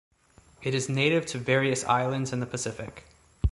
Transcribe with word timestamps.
It 0.63 0.73
is 0.73 0.89
native 0.89 1.27
to 1.27 1.37
various 1.37 1.83
islands 1.83 2.33
in 2.33 2.39
the 2.39 2.47
Pacific. 2.47 3.03